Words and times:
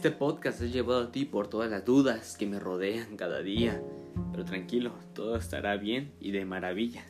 Este 0.00 0.12
podcast 0.12 0.62
es 0.62 0.72
llevado 0.72 1.02
a 1.02 1.12
ti 1.12 1.26
por 1.26 1.48
todas 1.48 1.70
las 1.70 1.84
dudas 1.84 2.38
que 2.38 2.46
me 2.46 2.58
rodean 2.58 3.18
cada 3.18 3.42
día. 3.42 3.82
Pero 4.32 4.46
tranquilo, 4.46 4.94
todo 5.12 5.36
estará 5.36 5.76
bien 5.76 6.10
y 6.20 6.30
de 6.30 6.46
maravilla. 6.46 7.04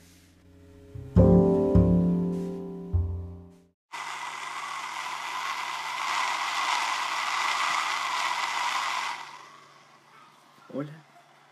Hola, 10.75 10.91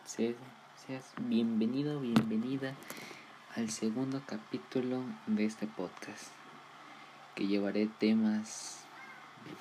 seas, 0.04 0.34
seas 0.88 1.04
bienvenido, 1.20 2.00
bienvenida 2.00 2.74
al 3.54 3.70
segundo 3.70 4.22
capítulo 4.26 5.04
de 5.28 5.44
este 5.44 5.68
podcast 5.68 6.32
que 7.36 7.46
llevaré 7.46 7.88
temas, 8.00 8.87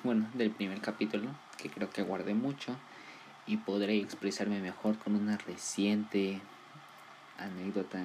bueno, 0.02 0.28
del 0.34 0.50
primer 0.50 0.80
capítulo, 0.80 1.30
que 1.56 1.70
creo 1.70 1.90
que 1.90 2.02
guardé 2.02 2.34
mucho, 2.34 2.76
y 3.46 3.56
podré 3.56 3.98
expresarme 3.98 4.60
mejor 4.60 4.98
con 4.98 5.14
una 5.14 5.38
reciente 5.38 6.40
anécdota, 7.38 8.04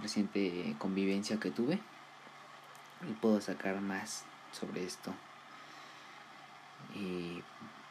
reciente 0.00 0.74
convivencia 0.78 1.40
que 1.40 1.50
tuve, 1.50 1.78
y 3.08 3.12
puedo 3.14 3.40
sacar 3.40 3.80
más 3.80 4.24
sobre 4.52 4.84
esto. 4.84 5.14
Y 6.94 7.42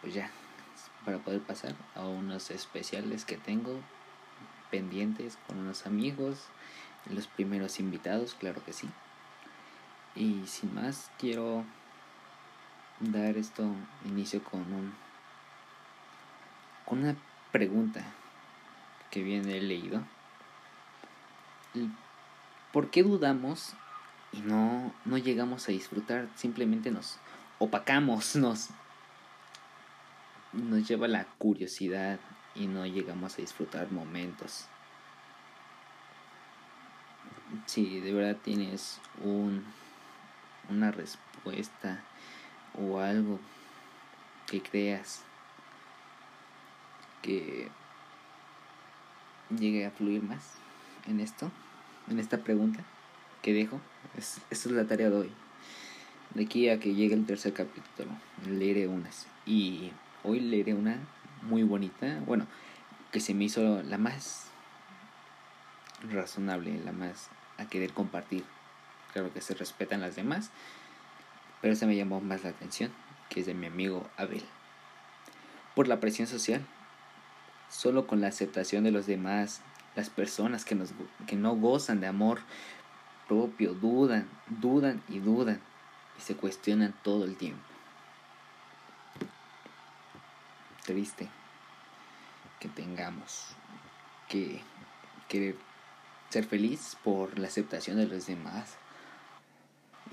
pues 0.02 0.14
ya, 0.14 0.30
para 1.06 1.18
poder 1.18 1.42
pasar 1.42 1.76
a 1.96 2.06
unos 2.06 2.52
especiales 2.52 3.26
que 3.26 3.38
tengo 3.38 3.80
pendientes 4.72 5.38
con 5.48 5.60
unos 5.60 5.86
amigos, 5.86 6.48
los 7.10 7.28
primeros 7.28 7.80
invitados, 7.80 8.36
claro 8.36 8.64
que 8.64 8.74
sí. 8.74 8.90
Y 10.16 10.46
sin 10.48 10.74
más, 10.74 11.12
quiero 11.18 11.66
dar 13.12 13.38
esto 13.38 13.64
inicio 14.06 14.44
con 14.44 14.62
un 14.62 14.94
con 16.86 17.00
una 17.00 17.16
pregunta 17.52 18.04
que 19.10 19.24
viene 19.24 19.62
leído. 19.62 20.04
¿Por 22.72 22.90
qué 22.90 23.04
dudamos 23.04 23.74
y 24.32 24.42
no, 24.42 24.94
no 25.06 25.18
llegamos 25.18 25.68
a 25.68 25.72
disfrutar? 25.72 26.28
Simplemente 26.36 26.92
nos 26.92 27.20
opacamos, 27.60 28.36
nos, 28.36 28.70
nos 30.52 30.88
lleva 30.88 31.08
la 31.08 31.26
curiosidad 31.38 32.20
y 32.56 32.68
no 32.68 32.86
llegamos 32.86 33.34
a 33.34 33.38
disfrutar 33.38 33.92
momentos. 33.92 34.66
Si 37.66 38.00
de 38.00 38.14
verdad 38.14 38.38
tienes 38.44 39.00
un 39.24 39.64
una 40.70 40.92
respuesta 40.92 42.02
o 42.80 43.00
algo 43.00 43.40
que 44.48 44.62
creas 44.62 45.22
que 47.22 47.70
llegue 49.50 49.86
a 49.86 49.92
fluir 49.92 50.22
más 50.24 50.54
en 51.08 51.20
esto, 51.20 51.52
en 52.10 52.20
esta 52.20 52.38
pregunta 52.40 52.84
que 53.42 53.54
dejo. 53.54 53.80
Es, 54.18 54.42
es 54.50 54.66
la 54.68 54.86
tarea 54.86 55.10
de 55.10 55.18
hoy. 55.18 55.32
De 56.34 56.44
aquí 56.44 56.70
a 56.70 56.80
que 56.80 56.96
llegue 56.96 57.14
el 57.14 57.26
tercer 57.26 57.54
capítulo, 57.54 58.10
leeré 58.48 58.88
unas. 58.88 59.28
Y 59.46 59.92
hoy 60.24 60.40
leeré 60.40 60.74
una 60.74 60.98
muy 61.44 61.64
bonita, 61.64 62.20
bueno, 62.26 62.48
que 63.12 63.20
se 63.20 63.34
me 63.34 63.46
hizo 63.46 63.84
la 63.84 63.98
más 63.98 64.48
razonable, 66.12 66.82
la 66.84 66.92
más 66.92 67.30
a 67.58 67.66
querer 67.68 67.94
compartir 67.94 68.44
claro 69.14 69.32
que 69.32 69.42
se 69.42 69.54
respetan 69.54 70.02
las 70.02 70.16
demás, 70.16 70.50
pero 71.64 71.76
esa 71.76 71.86
me 71.86 71.96
llamó 71.96 72.20
más 72.20 72.44
la 72.44 72.50
atención, 72.50 72.92
que 73.30 73.40
es 73.40 73.46
de 73.46 73.54
mi 73.54 73.68
amigo 73.68 74.06
Abel. 74.18 74.44
Por 75.76 75.88
la 75.88 76.02
presión 76.02 76.28
social, 76.28 76.62
solo 77.70 78.06
con 78.06 78.20
la 78.20 78.28
aceptación 78.28 78.84
de 78.84 78.92
los 78.92 79.06
demás, 79.06 79.62
las 79.96 80.10
personas 80.10 80.66
que, 80.66 80.76
nos, 80.76 80.90
que 81.26 81.38
no 81.38 81.56
gozan 81.56 82.02
de 82.02 82.08
amor 82.08 82.42
propio 83.30 83.74
dudan, 83.76 84.30
dudan 84.50 85.02
y 85.08 85.20
dudan 85.20 85.62
y 86.20 86.22
se 86.22 86.36
cuestionan 86.36 86.94
todo 87.02 87.24
el 87.24 87.38
tiempo. 87.38 87.64
Triste 90.86 91.30
que 92.60 92.68
tengamos 92.68 93.56
que 94.28 94.62
querer 95.30 95.56
ser 96.30 96.44
feliz 96.44 96.98
por 97.06 97.40
la 97.40 97.48
aceptación 97.48 97.96
de 97.96 98.08
los 98.08 98.26
demás 98.26 98.76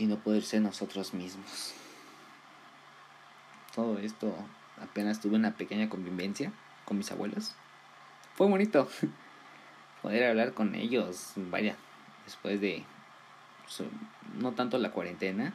y 0.01 0.07
no 0.07 0.17
poder 0.17 0.43
ser 0.43 0.63
nosotros 0.63 1.13
mismos. 1.13 1.75
Todo 3.75 3.99
esto 3.99 4.35
apenas 4.83 5.21
tuve 5.21 5.37
una 5.37 5.53
pequeña 5.53 5.91
convivencia 5.91 6.53
con 6.87 6.97
mis 6.97 7.13
abuelos. 7.13 7.53
Fue 8.35 8.49
bonito 8.49 8.89
poder 10.03 10.25
hablar 10.25 10.55
con 10.55 10.75
ellos, 10.75 11.33
vaya, 11.37 11.77
después 12.25 12.63
de 12.63 12.83
no 14.39 14.53
tanto 14.53 14.79
la 14.79 14.91
cuarentena, 14.91 15.53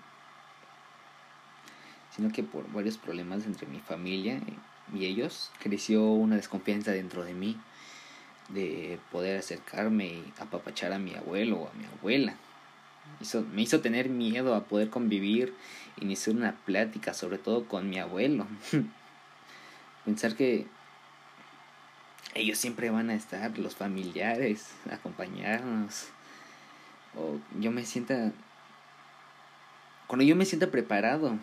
sino 2.15 2.31
que 2.31 2.43
por 2.43 2.71
varios 2.71 2.97
problemas 2.99 3.45
entre 3.45 3.65
mi 3.65 3.79
familia 3.79 4.39
y 4.93 5.05
ellos 5.05 5.51
creció 5.59 6.03
una 6.03 6.35
desconfianza 6.35 6.91
dentro 6.91 7.25
de 7.25 7.33
mí 7.33 7.59
de 8.49 8.99
poder 9.11 9.39
acercarme 9.39 10.05
y 10.05 10.33
apapachar 10.39 10.93
a 10.93 10.99
mi 10.99 11.15
abuelo 11.15 11.61
o 11.61 11.67
a 11.67 11.73
mi 11.73 11.85
abuela 11.85 12.35
me 13.53 13.61
hizo 13.61 13.81
tener 13.81 14.09
miedo 14.09 14.55
a 14.55 14.65
poder 14.65 14.89
convivir, 14.89 15.53
iniciar 15.99 16.35
una 16.35 16.53
plática, 16.53 17.13
sobre 17.13 17.37
todo 17.37 17.67
con 17.67 17.89
mi 17.89 17.99
abuelo. 17.99 18.45
Pensar 20.05 20.35
que 20.35 20.67
ellos 22.35 22.57
siempre 22.57 22.89
van 22.89 23.09
a 23.09 23.15
estar, 23.15 23.57
los 23.57 23.75
familiares, 23.75 24.73
acompañarnos. 24.91 26.09
O 27.17 27.39
yo 27.59 27.71
me 27.71 27.85
sienta. 27.85 28.31
Cuando 30.07 30.23
yo 30.23 30.35
me 30.35 30.45
sienta 30.45 30.69
preparado 30.69 31.39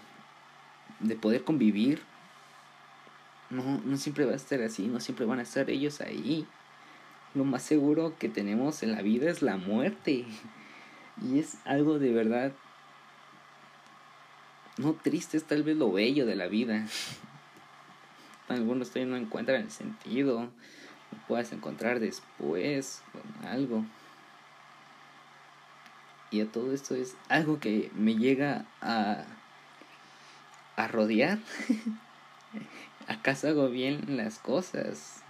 de 1.00 1.16
poder 1.16 1.44
convivir, 1.44 2.02
no, 3.50 3.80
no 3.84 3.96
siempre 3.96 4.24
va 4.24 4.32
a 4.32 4.36
estar 4.36 4.62
así, 4.62 4.86
no 4.86 5.00
siempre 5.00 5.26
van 5.26 5.40
a 5.40 5.42
estar 5.42 5.68
ellos 5.70 6.00
ahí. 6.00 6.46
Lo 7.34 7.44
más 7.44 7.62
seguro 7.62 8.14
que 8.18 8.28
tenemos 8.28 8.82
en 8.82 8.92
la 8.92 9.00
vida 9.00 9.30
es 9.30 9.40
la 9.40 9.56
muerte. 9.56 10.26
Y 11.20 11.38
es 11.38 11.56
algo 11.64 11.98
de 11.98 12.12
verdad, 12.12 12.52
no 14.78 14.94
triste, 14.94 15.36
es 15.36 15.44
tal 15.44 15.62
vez 15.62 15.76
lo 15.76 15.92
bello 15.92 16.26
de 16.26 16.36
la 16.36 16.46
vida. 16.46 16.86
Algunos 18.48 18.90
todavía 18.90 19.12
no 19.12 19.16
encuentran 19.16 19.62
el 19.62 19.70
sentido, 19.70 20.42
lo 20.42 21.18
puedes 21.28 21.52
encontrar 21.52 22.00
después 22.00 23.02
con 23.12 23.48
algo. 23.48 23.84
Y 26.30 26.40
a 26.40 26.50
todo 26.50 26.72
esto 26.72 26.94
es 26.94 27.14
algo 27.28 27.60
que 27.60 27.90
me 27.94 28.16
llega 28.16 28.64
a, 28.80 29.24
a 30.76 30.88
rodear. 30.88 31.38
¿Acaso 33.06 33.48
hago 33.48 33.68
bien 33.68 34.16
las 34.16 34.38
cosas? 34.38 35.22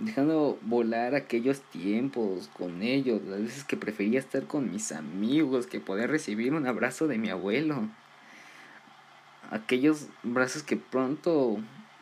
Dejando 0.00 0.58
volar 0.62 1.14
aquellos 1.14 1.60
tiempos 1.60 2.48
con 2.56 2.82
ellos, 2.82 3.22
las 3.22 3.42
veces 3.42 3.64
que 3.64 3.76
prefería 3.76 4.18
estar 4.18 4.44
con 4.46 4.72
mis 4.72 4.92
amigos, 4.92 5.66
que 5.66 5.78
poder 5.78 6.10
recibir 6.10 6.54
un 6.54 6.66
abrazo 6.66 7.06
de 7.06 7.18
mi 7.18 7.28
abuelo. 7.28 7.88
Aquellos 9.50 10.08
brazos 10.22 10.62
que 10.62 10.76
pronto, 10.76 11.58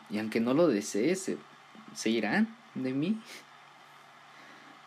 y 0.09 0.19
aunque 0.19 0.39
no 0.39 0.53
lo 0.53 0.67
desee, 0.67 1.15
se, 1.15 1.37
irán 2.09 2.55
de 2.73 2.93
mí. 2.93 3.21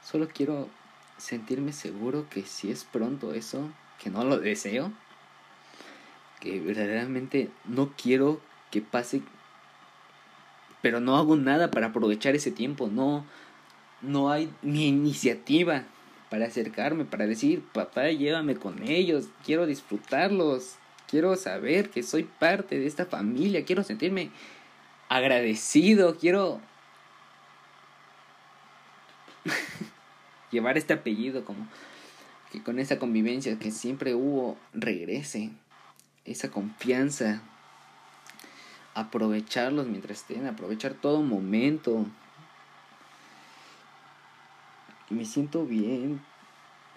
Solo 0.02 0.28
quiero 0.28 0.68
sentirme 1.18 1.72
seguro 1.72 2.26
que 2.30 2.42
si 2.42 2.70
es 2.70 2.84
pronto 2.84 3.34
eso, 3.34 3.70
que 4.02 4.10
no 4.10 4.24
lo 4.24 4.38
deseo, 4.38 4.90
que 6.40 6.60
verdaderamente 6.60 7.50
no 7.66 7.92
quiero 7.96 8.40
que 8.70 8.80
pase 8.80 9.22
pero 10.82 11.00
no 11.00 11.16
hago 11.16 11.36
nada 11.36 11.70
para 11.70 11.86
aprovechar 11.86 12.34
ese 12.34 12.50
tiempo, 12.50 12.88
no, 12.88 13.24
no 14.02 14.30
hay 14.30 14.52
ni 14.60 14.88
iniciativa 14.88 15.84
para 16.28 16.46
acercarme, 16.46 17.04
para 17.04 17.26
decir, 17.26 17.62
papá, 17.72 18.08
llévame 18.08 18.56
con 18.56 18.82
ellos, 18.82 19.28
quiero 19.44 19.66
disfrutarlos, 19.66 20.76
quiero 21.08 21.36
saber 21.36 21.90
que 21.90 22.02
soy 22.02 22.24
parte 22.24 22.78
de 22.78 22.86
esta 22.86 23.06
familia, 23.06 23.64
quiero 23.64 23.84
sentirme 23.84 24.30
agradecido, 25.08 26.16
quiero 26.16 26.60
llevar 30.50 30.76
este 30.76 30.94
apellido 30.94 31.44
como 31.44 31.68
que 32.50 32.62
con 32.62 32.78
esa 32.78 32.98
convivencia 32.98 33.58
que 33.58 33.70
siempre 33.70 34.14
hubo 34.14 34.58
regrese, 34.74 35.50
esa 36.24 36.50
confianza 36.50 37.42
aprovecharlos 38.94 39.86
mientras 39.86 40.20
estén, 40.20 40.46
aprovechar 40.46 40.94
todo 40.94 41.22
momento. 41.22 42.06
Me 45.10 45.24
siento 45.24 45.66
bien 45.66 46.20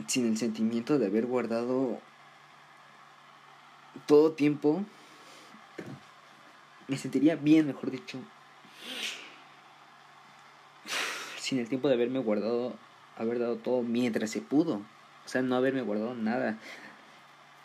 sin 0.07 0.27
el 0.27 0.37
sentimiento 0.37 0.99
de 0.99 1.07
haber 1.07 1.25
guardado 1.25 1.99
todo 4.07 4.33
tiempo 4.33 4.83
me 6.87 6.97
sentiría 6.97 7.35
bien, 7.35 7.67
mejor 7.67 7.89
dicho, 7.89 8.19
sin 11.39 11.59
el 11.59 11.67
tiempo 11.67 11.87
de 11.87 11.95
haberme 11.95 12.19
guardado, 12.19 12.75
haber 13.17 13.39
dado 13.39 13.57
todo 13.57 13.81
mientras 13.81 14.29
se 14.29 14.41
pudo. 14.41 14.81
O 15.25 15.27
sea, 15.27 15.41
no 15.41 15.55
haberme 15.55 15.81
guardado 15.81 16.13
nada. 16.13 16.59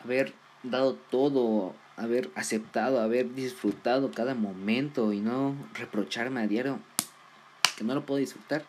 Haber 0.03 0.33
dado 0.63 0.95
todo, 0.95 1.75
haber 2.01 2.31
aceptado, 2.35 3.01
haber 3.01 3.35
disfrutado 3.35 4.11
cada 4.11 4.35
momento 4.35 5.13
y 5.13 5.21
no 5.21 5.55
reprocharme 5.75 6.41
a 6.41 6.47
diario 6.47 6.81
que 7.77 7.85
no 7.85 7.95
lo 7.95 8.07
puedo 8.07 8.19
disfrutar. 8.19 8.65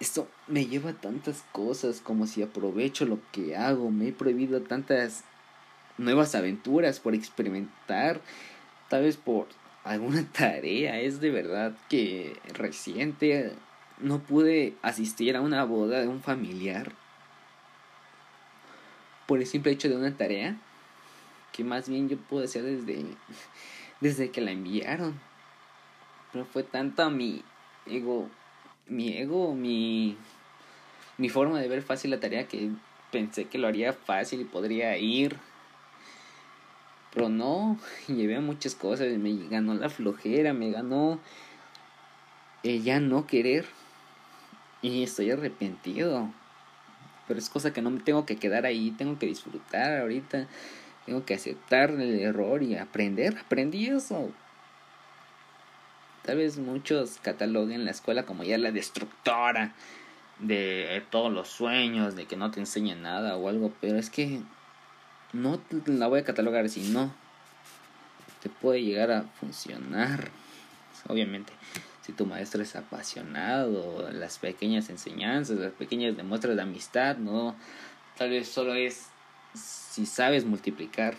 Esto 0.00 0.28
me 0.48 0.66
lleva 0.66 0.90
a 0.90 0.94
tantas 0.94 1.44
cosas 1.52 2.00
como 2.00 2.26
si 2.26 2.42
aprovecho 2.42 3.04
lo 3.04 3.20
que 3.32 3.56
hago. 3.56 3.90
Me 3.90 4.08
he 4.08 4.12
prohibido 4.12 4.60
tantas 4.62 5.24
nuevas 5.96 6.34
aventuras 6.34 7.00
por 7.00 7.14
experimentar, 7.14 8.20
tal 8.88 9.02
vez 9.02 9.16
por 9.16 9.46
alguna 9.84 10.24
tarea. 10.32 11.00
Es 11.00 11.20
de 11.20 11.30
verdad 11.30 11.76
que 11.88 12.36
reciente 12.52 13.52
no 14.00 14.20
pude 14.20 14.74
asistir 14.82 15.36
a 15.36 15.40
una 15.40 15.64
boda 15.64 16.00
de 16.00 16.08
un 16.08 16.20
familiar 16.20 16.92
por 19.26 19.38
el 19.38 19.46
simple 19.46 19.72
hecho 19.72 19.88
de 19.88 19.96
una 19.96 20.16
tarea 20.16 20.56
que 21.52 21.64
más 21.64 21.88
bien 21.88 22.08
yo 22.08 22.16
pude 22.16 22.44
hacer 22.44 22.62
desde, 22.62 23.04
desde 24.00 24.30
que 24.30 24.40
la 24.40 24.52
enviaron. 24.52 25.18
Pero 26.32 26.44
fue 26.44 26.62
tanta 26.62 27.08
mi 27.10 27.42
ego, 27.86 28.28
mi 28.86 29.16
ego, 29.16 29.54
mi, 29.54 30.16
mi 31.16 31.28
forma 31.28 31.60
de 31.60 31.68
ver 31.68 31.82
fácil 31.82 32.10
la 32.10 32.20
tarea 32.20 32.46
que 32.48 32.70
pensé 33.10 33.46
que 33.46 33.58
lo 33.58 33.66
haría 33.66 33.92
fácil 33.92 34.40
y 34.40 34.44
podría 34.44 34.96
ir. 34.98 35.36
Pero 37.14 37.28
no, 37.28 37.78
llevé 38.08 38.40
muchas 38.40 38.74
cosas, 38.74 39.08
me 39.18 39.48
ganó 39.48 39.74
la 39.74 39.88
flojera, 39.88 40.52
me 40.52 40.70
ganó 40.70 41.18
el 42.62 42.82
ya 42.82 43.00
no 43.00 43.26
querer. 43.26 43.66
Y 44.82 45.02
estoy 45.02 45.30
arrepentido. 45.30 46.32
Pero 47.26 47.40
es 47.40 47.50
cosa 47.50 47.72
que 47.72 47.82
no 47.82 47.90
me 47.90 48.00
tengo 48.00 48.24
que 48.24 48.36
quedar 48.36 48.64
ahí, 48.64 48.90
tengo 48.92 49.18
que 49.18 49.26
disfrutar 49.26 50.00
ahorita. 50.00 50.46
Tengo 51.08 51.24
que 51.24 51.32
aceptar 51.32 51.88
el 51.92 52.20
error 52.20 52.62
y 52.62 52.76
aprender. 52.76 53.38
Aprendí 53.38 53.86
eso. 53.86 54.30
Tal 56.22 56.36
vez 56.36 56.58
muchos 56.58 57.16
cataloguen 57.22 57.86
la 57.86 57.92
escuela 57.92 58.26
como 58.26 58.44
ya 58.44 58.58
la 58.58 58.72
destructora 58.72 59.72
de 60.38 61.02
todos 61.10 61.32
los 61.32 61.48
sueños, 61.48 62.14
de 62.14 62.26
que 62.26 62.36
no 62.36 62.50
te 62.50 62.60
enseña 62.60 62.94
nada 62.94 63.36
o 63.36 63.48
algo, 63.48 63.72
pero 63.80 63.96
es 63.96 64.10
que 64.10 64.42
no 65.32 65.58
la 65.86 66.08
voy 66.08 66.20
a 66.20 66.24
catalogar 66.24 66.66
así, 66.66 66.90
no. 66.90 67.10
Te 68.42 68.50
puede 68.50 68.82
llegar 68.82 69.10
a 69.10 69.22
funcionar. 69.22 70.28
Obviamente, 71.08 71.54
si 72.02 72.12
tu 72.12 72.26
maestro 72.26 72.62
es 72.62 72.76
apasionado, 72.76 74.10
las 74.12 74.38
pequeñas 74.38 74.90
enseñanzas, 74.90 75.56
las 75.56 75.72
pequeñas 75.72 76.18
demuestras 76.18 76.54
de 76.54 76.60
amistad, 76.60 77.16
no. 77.16 77.56
Tal 78.18 78.28
vez 78.28 78.46
solo 78.46 78.74
es 78.74 79.06
si 79.58 80.06
sabes 80.06 80.44
multiplicar. 80.44 81.14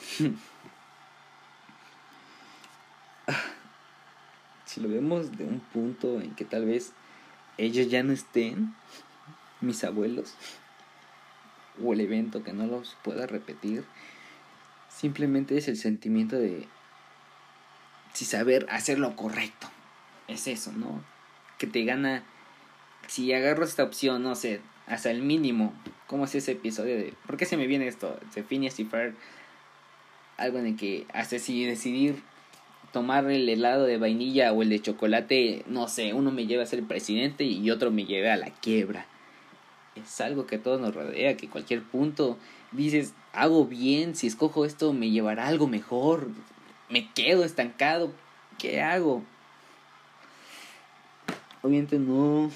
si 4.65 4.81
lo 4.81 4.89
vemos 4.89 5.38
de 5.38 5.45
un 5.45 5.59
punto 5.59 6.21
en 6.21 6.36
que 6.36 6.45
tal 6.45 6.65
vez 6.65 6.94
ellos 7.57 7.89
ya 7.89 8.03
no 8.03 8.13
estén, 8.13 8.75
mis 9.62 9.83
abuelos, 9.83 10.36
o 11.83 11.94
el 11.94 12.01
evento 12.01 12.44
que 12.44 12.53
no 12.53 12.68
los 12.68 12.97
pueda 13.03 13.25
repetir, 13.27 13.86
simplemente 14.89 15.57
es 15.57 15.68
el 15.68 15.77
sentimiento 15.77 16.38
de 16.38 16.68
si 18.13 18.25
saber 18.25 18.65
hacer 18.69 19.00
lo 19.00 19.15
correcto. 19.15 19.69
Es 20.27 20.47
eso, 20.47 20.71
¿no? 20.71 21.03
Que 21.57 21.68
te 21.68 21.83
gana, 21.83 22.24
si 23.07 23.33
agarro 23.33 23.63
esta 23.63 23.83
opción, 23.83 24.24
no 24.24 24.36
sé, 24.36 24.62
hasta 24.88 25.12
el 25.12 25.21
mínimo, 25.21 25.74
¿cómo 26.10 26.26
es 26.26 26.34
ese 26.34 26.54
episodio 26.54 26.96
de... 26.98 27.14
¿Por 27.28 27.38
qué 27.38 27.46
se 27.46 27.56
me 27.56 27.68
viene 27.68 27.88
esto? 27.88 28.20
De 28.34 28.44
Phineas 28.44 28.80
y 28.80 28.90
algo 30.38 30.58
en 30.58 30.66
el 30.66 30.76
que 30.76 31.06
hasta 31.14 31.38
si 31.38 31.66
decidir 31.66 32.16
tomar 32.92 33.30
el 33.30 33.48
helado 33.48 33.84
de 33.84 33.98
vainilla 33.98 34.52
o 34.52 34.64
el 34.64 34.70
de 34.70 34.82
chocolate, 34.82 35.64
no 35.68 35.88
sé, 35.88 36.14
uno 36.14 36.32
me 36.32 36.48
lleva 36.48 36.64
a 36.64 36.66
ser 36.66 36.84
presidente 36.84 37.44
y 37.44 37.70
otro 37.70 37.92
me 37.92 38.06
lleva 38.06 38.34
a 38.34 38.38
la 38.38 38.50
quiebra. 38.50 39.06
Es 39.96 40.20
algo 40.20 40.48
que 40.48 40.56
a 40.56 40.64
todos 40.64 40.82
nos 40.82 40.96
rodea, 40.96 41.38
que 41.38 41.48
cualquier 41.48 41.84
punto 41.84 42.40
dices, 42.72 43.14
hago 43.34 43.66
bien, 43.66 44.16
si 44.16 44.26
escojo 44.26 44.66
esto 44.66 44.94
me 44.94 45.12
llevará 45.12 45.48
algo 45.48 45.68
mejor, 45.68 46.30
me 46.90 47.12
quedo 47.14 47.44
estancado, 47.44 48.12
¿qué 48.58 48.82
hago? 48.82 49.24
Obviamente 51.62 52.00
no, 52.00 52.50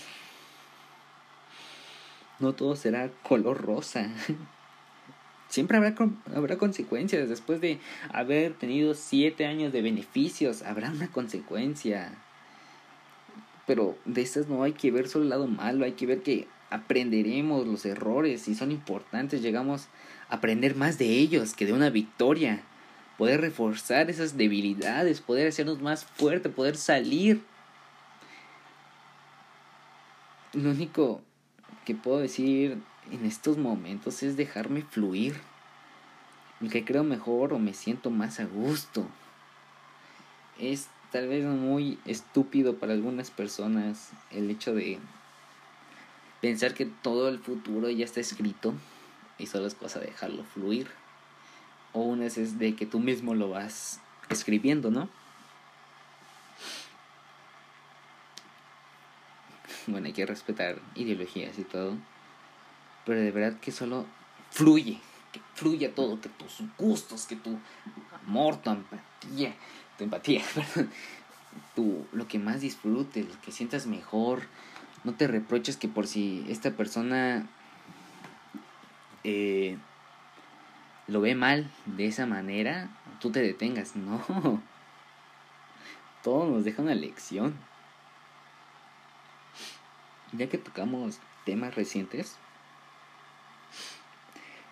no 2.43 2.53
todo 2.53 2.75
será 2.75 3.09
color 3.23 3.59
rosa. 3.61 4.09
Siempre 5.49 5.77
habrá, 5.77 5.95
habrá 6.35 6.57
consecuencias. 6.57 7.29
Después 7.29 7.61
de 7.61 7.79
haber 8.11 8.53
tenido 8.53 8.93
siete 8.93 9.45
años 9.45 9.71
de 9.71 9.81
beneficios, 9.81 10.61
habrá 10.63 10.91
una 10.91 11.11
consecuencia. 11.11 12.11
Pero 13.65 13.97
de 14.05 14.21
estas 14.21 14.47
no 14.47 14.63
hay 14.63 14.73
que 14.73 14.91
ver 14.91 15.07
solo 15.07 15.23
el 15.23 15.29
lado 15.29 15.47
malo, 15.47 15.85
hay 15.85 15.93
que 15.93 16.05
ver 16.05 16.21
que 16.21 16.47
aprenderemos 16.69 17.67
los 17.67 17.85
errores 17.85 18.47
y 18.47 18.55
son 18.55 18.71
importantes. 18.71 19.41
Llegamos 19.41 19.87
a 20.27 20.35
aprender 20.35 20.75
más 20.75 20.97
de 20.97 21.05
ellos 21.05 21.53
que 21.53 21.65
de 21.65 21.73
una 21.73 21.89
victoria. 21.89 22.63
Poder 23.17 23.41
reforzar 23.41 24.09
esas 24.09 24.37
debilidades, 24.37 25.21
poder 25.21 25.47
hacernos 25.47 25.81
más 25.81 26.03
fuertes, 26.03 26.51
poder 26.51 26.75
salir. 26.75 27.41
Lo 30.53 30.71
único 30.71 31.21
que 31.85 31.95
puedo 31.95 32.19
decir 32.19 32.81
en 33.11 33.25
estos 33.25 33.57
momentos 33.57 34.23
es 34.23 34.37
dejarme 34.37 34.81
fluir. 34.81 35.35
El 36.61 36.69
que 36.71 36.85
creo 36.85 37.03
mejor 37.03 37.53
o 37.53 37.59
me 37.59 37.73
siento 37.73 38.09
más 38.09 38.39
a 38.39 38.45
gusto. 38.45 39.05
Es 40.59 40.87
tal 41.11 41.27
vez 41.27 41.45
muy 41.45 41.99
estúpido 42.05 42.77
para 42.77 42.93
algunas 42.93 43.31
personas 43.31 44.11
el 44.31 44.49
hecho 44.49 44.73
de 44.73 44.99
pensar 46.41 46.73
que 46.73 46.85
todo 46.85 47.29
el 47.29 47.39
futuro 47.39 47.89
ya 47.89 48.05
está 48.05 48.19
escrito 48.19 48.73
y 49.37 49.47
solo 49.47 49.67
es 49.67 49.75
cosa 49.75 49.99
de 49.99 50.07
dejarlo 50.07 50.43
fluir. 50.43 50.87
O 51.91 52.01
una 52.01 52.25
es 52.25 52.57
de 52.57 52.75
que 52.75 52.85
tú 52.85 52.99
mismo 52.99 53.35
lo 53.35 53.49
vas 53.49 53.99
escribiendo, 54.29 54.89
¿no? 54.89 55.09
Bueno, 59.87 60.07
hay 60.07 60.13
que 60.13 60.25
respetar 60.25 60.79
ideologías 60.95 61.59
y 61.59 61.63
todo 61.63 61.97
pero 63.05 63.19
de 63.19 63.31
verdad 63.31 63.59
que 63.59 63.71
solo 63.71 64.05
fluye, 64.51 64.99
que 65.31 65.41
fluya 65.55 65.93
todo, 65.93 66.21
que 66.21 66.29
tus 66.29 66.61
gustos, 66.77 67.25
que 67.25 67.35
tu 67.35 67.57
amor, 68.25 68.57
tu 68.57 68.69
empatía, 68.69 69.55
tu 69.97 70.03
empatía, 70.03 70.41
perdón, 70.55 70.89
tu, 71.75 72.05
lo 72.11 72.27
que 72.27 72.39
más 72.39 72.61
disfrutes, 72.61 73.27
lo 73.27 73.41
que 73.41 73.51
sientas 73.51 73.87
mejor, 73.87 74.43
no 75.03 75.13
te 75.13 75.27
reproches 75.27 75.77
que 75.77 75.87
por 75.87 76.07
si 76.07 76.45
esta 76.47 76.71
persona 76.71 77.47
eh, 79.23 79.77
lo 81.07 81.19
ve 81.19 81.35
mal 81.35 81.69
de 81.85 82.07
esa 82.07 82.25
manera, 82.25 82.89
tú 83.19 83.31
te 83.31 83.41
detengas, 83.41 83.95
no. 83.95 84.61
Todo 86.23 86.49
nos 86.49 86.63
deja 86.63 86.81
una 86.81 86.95
lección. 86.95 87.53
Ya 90.37 90.47
que 90.49 90.57
tocamos 90.57 91.19
temas 91.45 91.75
recientes, 91.75 92.37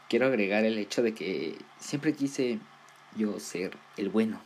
quiero 0.10 0.26
agregar 0.26 0.66
el 0.66 0.78
hecho 0.78 1.04
de 1.04 1.14
que 1.14 1.58
siempre 1.80 2.14
quise 2.14 2.60
yo 3.16 3.40
ser 3.40 3.78
el 3.98 4.10
bueno. 4.10 4.42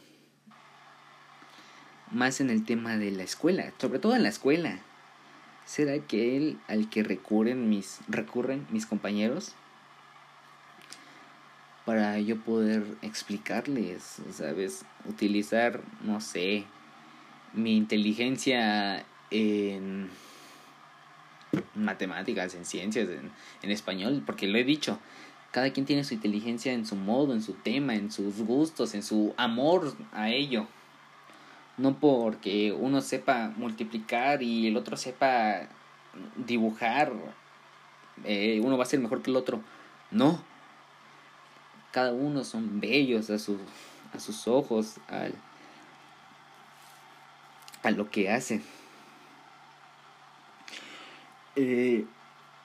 Más 2.12 2.40
en 2.40 2.50
el 2.50 2.66
tema 2.66 2.98
de 2.98 3.12
la 3.12 3.24
escuela, 3.24 3.72
sobre 3.80 4.00
todo 4.00 4.16
en 4.16 4.24
la 4.24 4.30
escuela. 4.30 4.80
Ser 5.66 5.90
aquel 5.90 6.60
al 6.68 6.90
que 6.90 7.02
recurren 7.02 7.70
mis, 7.70 8.00
recurren 8.08 8.68
mis 8.70 8.86
compañeros 8.86 9.56
para 11.86 12.20
yo 12.20 12.38
poder 12.38 12.84
explicarles, 13.02 14.18
¿sabes? 14.32 14.86
Utilizar, 15.06 15.82
no 16.04 16.20
sé, 16.20 16.66
mi 17.54 17.78
inteligencia 17.78 19.06
en 19.32 20.10
matemáticas, 21.76 22.56
en 22.56 22.66
ciencias, 22.66 23.10
en, 23.10 23.32
en 23.62 23.72
español, 23.72 24.24
porque 24.26 24.48
lo 24.48 24.58
he 24.58 24.64
dicho, 24.64 25.00
cada 25.56 25.70
quien 25.72 25.86
tiene 25.86 26.04
su 26.04 26.14
inteligencia 26.14 26.74
en 26.74 26.86
su 26.86 26.98
modo, 26.98 27.34
en 27.34 27.42
su 27.42 27.54
tema, 27.54 27.96
en 27.96 28.12
sus 28.12 28.42
gustos, 28.42 28.94
en 28.94 29.04
su 29.04 29.34
amor 29.38 29.96
a 30.12 30.30
ello. 30.30 30.68
No 31.78 31.98
porque 31.98 32.74
uno 32.74 33.00
sepa 33.00 33.54
multiplicar 33.56 34.44
y 34.44 34.68
el 34.68 34.76
otro 34.76 34.98
sepa 34.98 35.70
dibujar, 36.36 37.14
eh, 38.26 38.62
uno 38.64 38.78
va 38.78 38.84
a 38.84 38.88
ser 38.88 39.00
mejor 39.00 39.22
que 39.22 39.32
el 39.32 39.38
otro. 39.38 39.62
No. 40.12 40.44
Cada 41.92 42.12
uno 42.12 42.44
son 42.44 42.82
bellos 42.82 43.30
a, 43.30 43.40
su, 43.40 43.58
a 44.14 44.20
sus 44.20 44.50
ojos, 44.50 44.96
al, 45.08 45.34
a 47.84 47.92
lo 47.92 48.10
que 48.10 48.30
hacen. 48.30 48.62
Eh, 51.56 52.06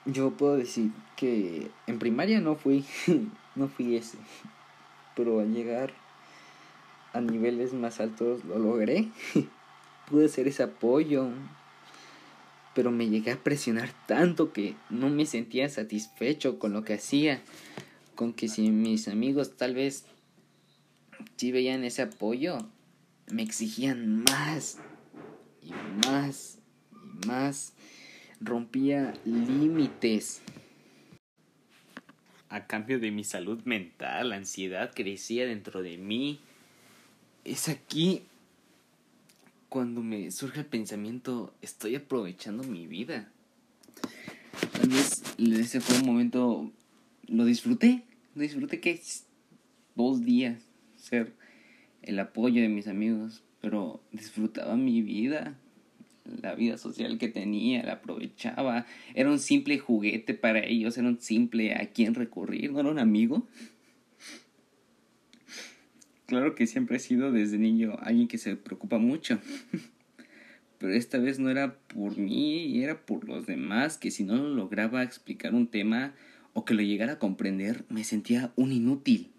yo 0.05 0.31
puedo 0.31 0.57
decir 0.57 0.91
que 1.15 1.69
en 1.87 1.99
primaria 1.99 2.41
no 2.41 2.55
fui, 2.55 2.85
no 3.55 3.67
fui 3.67 3.95
ese, 3.95 4.17
pero 5.15 5.39
al 5.39 5.53
llegar 5.53 5.93
a 7.13 7.21
niveles 7.21 7.73
más 7.73 7.99
altos 7.99 8.43
lo 8.45 8.59
logré. 8.59 9.09
Pude 10.09 10.25
hacer 10.25 10.47
ese 10.47 10.63
apoyo, 10.63 11.29
pero 12.75 12.91
me 12.91 13.07
llegué 13.07 13.31
a 13.31 13.37
presionar 13.37 13.91
tanto 14.07 14.51
que 14.51 14.75
no 14.89 15.09
me 15.09 15.25
sentía 15.25 15.69
satisfecho 15.69 16.59
con 16.59 16.73
lo 16.73 16.83
que 16.83 16.95
hacía, 16.95 17.41
con 18.15 18.33
que 18.33 18.49
si 18.49 18.71
mis 18.71 19.07
amigos 19.07 19.55
tal 19.55 19.75
vez 19.75 20.05
si 21.37 21.51
veían 21.51 21.83
ese 21.83 22.03
apoyo, 22.03 22.57
me 23.31 23.41
exigían 23.41 24.23
más 24.23 24.77
y 25.61 25.71
más 26.05 26.59
y 26.91 27.27
más, 27.27 27.73
rompía 28.41 29.13
límites. 29.23 30.41
A 32.49 32.67
cambio 32.67 32.99
de 32.99 33.11
mi 33.11 33.23
salud 33.23 33.61
mental, 33.63 34.29
la 34.29 34.35
ansiedad 34.35 34.91
crecía 34.93 35.45
dentro 35.45 35.81
de 35.81 35.97
mí. 35.97 36.39
Es 37.45 37.69
aquí 37.69 38.23
cuando 39.69 40.03
me 40.03 40.31
surge 40.31 40.59
el 40.59 40.65
pensamiento, 40.65 41.53
estoy 41.61 41.95
aprovechando 41.95 42.63
mi 42.63 42.87
vida. 42.87 43.31
Tal 44.73 44.89
vez 44.89 45.23
ese 45.37 45.79
fue 45.79 45.99
un 45.99 46.05
momento, 46.05 46.69
lo 47.27 47.45
disfruté, 47.45 48.03
lo 48.35 48.41
disfruté 48.41 48.81
que 48.81 49.01
dos 49.95 50.25
días 50.25 50.61
ser 50.97 51.33
el 52.01 52.19
apoyo 52.19 52.61
de 52.61 52.67
mis 52.67 52.87
amigos, 52.87 53.43
pero 53.61 54.01
disfrutaba 54.11 54.75
mi 54.75 55.01
vida, 55.01 55.55
la 56.41 56.55
vida 56.55 56.77
social 56.77 57.17
que 57.17 57.27
tenía, 57.27 57.83
la 57.83 57.93
aprovechaba, 57.93 58.85
era 59.13 59.29
un 59.29 59.39
simple 59.39 59.79
juguete 59.79 60.33
para 60.33 60.59
ellos, 60.65 60.97
era 60.97 61.07
un 61.07 61.21
simple 61.21 61.75
a 61.75 61.87
quien 61.87 62.13
recurrir, 62.13 62.71
no 62.71 62.79
era 62.79 62.89
un 62.89 62.99
amigo. 62.99 63.47
Claro 66.25 66.55
que 66.55 66.65
siempre 66.65 66.97
he 66.97 66.99
sido 66.99 67.31
desde 67.31 67.57
niño 67.57 67.97
alguien 67.99 68.27
que 68.27 68.37
se 68.37 68.55
preocupa 68.55 68.97
mucho. 68.97 69.39
Pero 70.77 70.93
esta 70.93 71.19
vez 71.19 71.39
no 71.39 71.49
era 71.49 71.77
por 71.87 72.17
mí, 72.17 72.81
era 72.81 73.05
por 73.05 73.27
los 73.27 73.45
demás, 73.45 73.97
que 73.97 74.11
si 74.11 74.23
no 74.23 74.35
lo 74.35 74.49
lograba 74.49 75.03
explicar 75.03 75.53
un 75.53 75.67
tema 75.67 76.15
o 76.53 76.65
que 76.65 76.73
lo 76.73 76.81
llegara 76.81 77.13
a 77.13 77.19
comprender, 77.19 77.85
me 77.89 78.03
sentía 78.03 78.51
un 78.55 78.71
inútil. 78.71 79.31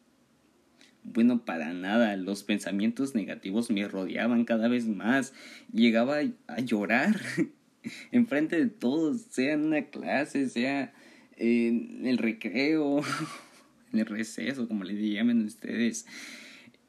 Bueno, 1.04 1.44
para 1.44 1.72
nada, 1.72 2.16
los 2.16 2.44
pensamientos 2.44 3.14
negativos 3.14 3.70
me 3.70 3.86
rodeaban 3.88 4.44
cada 4.44 4.68
vez 4.68 4.86
más. 4.86 5.32
Llegaba 5.72 6.18
a 6.46 6.60
llorar 6.60 7.20
enfrente 8.12 8.56
de 8.56 8.70
todos, 8.70 9.22
sea 9.22 9.54
en 9.54 9.64
una 9.64 9.86
clase, 9.86 10.48
sea 10.48 10.92
en 11.36 12.06
el 12.06 12.18
recreo, 12.18 13.00
en 13.92 13.98
el 13.98 14.06
receso, 14.06 14.68
como 14.68 14.84
le 14.84 14.94
llamen 15.10 15.44
ustedes. 15.44 16.06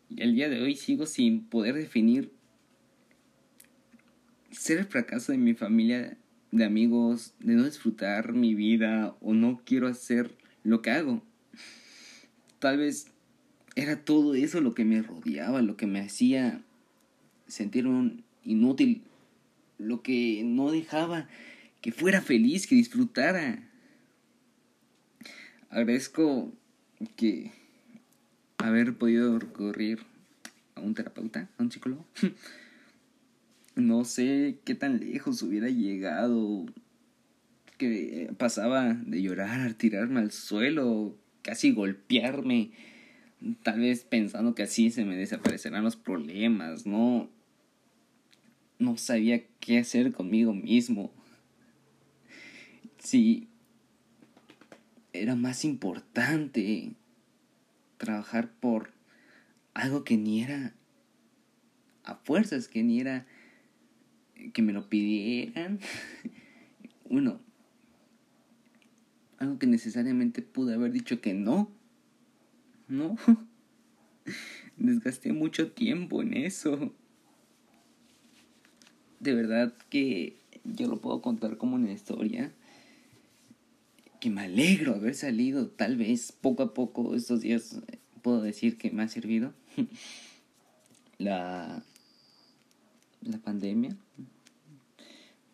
Y 0.10 0.22
el 0.22 0.36
día 0.36 0.50
de 0.50 0.62
hoy 0.62 0.76
sigo 0.76 1.06
sin 1.06 1.46
poder 1.46 1.76
definir 1.76 2.32
ser 4.52 4.78
el 4.78 4.86
fracaso 4.86 5.32
de 5.32 5.40
mi 5.40 5.56
familia, 5.56 6.18
de 6.52 6.66
amigos, 6.66 7.34
de 7.40 7.54
no 7.56 7.66
disfrutar 7.66 8.34
mi 8.34 8.54
vida 8.54 9.16
o 9.22 9.34
no 9.34 9.62
quiero 9.66 9.88
hacer 9.88 10.38
lo 10.64 10.82
que 10.82 10.92
hago. 10.92 11.24
Tal 12.60 12.78
vez 12.78 13.13
era 13.76 14.04
todo 14.04 14.36
eso 14.36 14.62
lo 14.62 14.74
que 14.74 14.86
me 14.86 15.02
rodeaba, 15.02 15.62
lo 15.62 15.78
que 15.78 15.88
me 15.88 16.00
hacía 16.00 16.62
sentir 17.48 17.88
un 17.88 18.24
inútil, 18.44 19.04
lo 19.78 20.02
que 20.02 20.44
no 20.46 20.72
dejaba 20.72 21.28
que 21.82 21.92
fuera 21.92 22.22
feliz, 22.22 22.66
que 22.66 22.76
disfrutara. 22.76 23.62
Agradezco 25.70 26.54
que 27.18 27.52
haber 28.58 28.96
podido 28.96 29.38
recurrir 29.38 30.00
a 30.76 30.82
un 30.82 30.94
terapeuta, 30.94 31.50
a 31.58 31.64
un 31.64 31.72
psicólogo. 31.72 32.06
no 33.76 34.06
sé 34.06 34.60
qué 34.64 34.76
tan 34.76 35.00
lejos 35.00 35.42
hubiera 35.42 35.68
llegado, 35.68 36.66
que 37.78 38.32
pasaba 38.38 38.94
de 38.94 39.22
llorar, 39.22 39.74
tirarme 39.74 40.22
al 40.22 40.32
suelo, 40.32 41.18
casi 41.42 41.72
golpearme, 41.72 42.72
tal 43.64 43.80
vez 43.80 44.04
pensando 44.04 44.56
que 44.56 44.64
así 44.64 44.92
se 44.92 45.06
me 45.06 45.16
desaparecerán 45.16 45.84
los 45.84 45.96
problemas, 45.96 46.86
no 46.86 47.30
no 48.80 48.98
sabía 48.98 49.44
qué 49.60 49.80
hacer 49.80 50.12
conmigo 50.12 50.54
mismo. 50.54 51.12
Si 53.00 53.48
era 55.14 55.36
más 55.36 55.64
importante 55.64 56.92
trabajar 57.98 58.52
por 58.52 58.92
algo 59.74 60.04
que 60.04 60.18
ni 60.18 60.44
era 60.44 60.74
a 62.04 62.16
fuerzas, 62.16 62.68
que 62.68 62.84
ni 62.84 63.00
era 63.00 63.26
que 64.54 64.62
me 64.62 64.74
lo 64.74 64.90
pidieran. 64.90 65.80
Uno, 67.10 67.40
algo 69.38 69.60
que 69.60 69.68
necesariamente 69.68 70.42
pude 70.42 70.74
haber 70.74 70.92
dicho 70.92 71.22
que 71.22 71.34
no. 71.34 71.72
No. 72.88 73.18
Desgasté 74.78 75.34
mucho 75.34 75.72
tiempo 75.72 76.22
en 76.22 76.34
eso. 76.36 76.94
De 79.20 79.34
verdad 79.34 79.74
que 79.90 80.38
yo 80.64 80.88
lo 80.88 81.00
puedo 81.00 81.22
contar 81.22 81.58
como 81.58 81.76
una 81.76 81.92
historia 81.92 82.52
que 84.20 84.30
me 84.30 84.42
alegro 84.42 84.96
haber 84.96 85.16
salido, 85.16 85.68
tal 85.68 85.98
vez 85.98 86.32
poco 86.32 86.64
a 86.64 86.74
poco 86.74 87.14
estos 87.14 87.42
días 87.42 87.82
puedo 88.22 88.42
decir 88.42 88.78
que 88.78 88.90
me 88.90 89.04
ha 89.04 89.10
servido 89.10 89.54
la, 91.18 91.84
la 93.22 93.38
pandemia, 93.40 93.96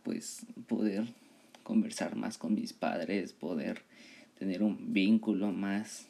pues 0.03 0.45
poder 0.67 1.13
conversar 1.63 2.15
más 2.15 2.38
con 2.38 2.53
mis 2.53 2.74
padres, 2.74 3.33
poder 3.33 3.81
tener 4.38 4.63
un 4.63 4.93
vínculo 4.93 5.51
más 5.51 6.07